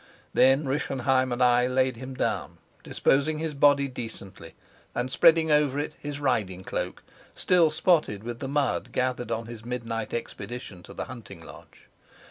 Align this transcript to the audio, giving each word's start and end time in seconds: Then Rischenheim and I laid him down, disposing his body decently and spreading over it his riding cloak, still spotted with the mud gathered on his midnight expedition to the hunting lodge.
Then 0.33 0.63
Rischenheim 0.65 1.31
and 1.31 1.43
I 1.43 1.67
laid 1.67 1.95
him 1.97 2.15
down, 2.15 2.57
disposing 2.81 3.37
his 3.37 3.53
body 3.53 3.87
decently 3.87 4.55
and 4.95 5.11
spreading 5.11 5.51
over 5.51 5.77
it 5.77 5.95
his 5.99 6.19
riding 6.19 6.63
cloak, 6.63 7.03
still 7.35 7.69
spotted 7.69 8.23
with 8.23 8.39
the 8.39 8.47
mud 8.47 8.93
gathered 8.93 9.31
on 9.31 9.45
his 9.45 9.63
midnight 9.63 10.11
expedition 10.11 10.81
to 10.81 10.95
the 10.95 11.05
hunting 11.05 11.39
lodge. 11.45 11.85